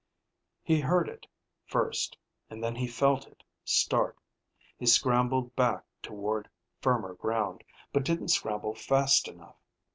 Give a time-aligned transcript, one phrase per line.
[0.63, 1.27] He heard it
[1.67, 2.17] first,
[2.49, 4.17] and then he felt it start.
[4.75, 9.57] He scrambled back toward firmer ground but didn't scramble fast enough.